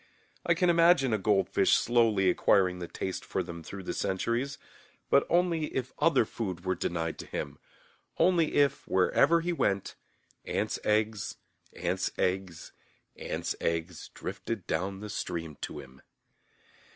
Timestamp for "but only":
5.11-5.65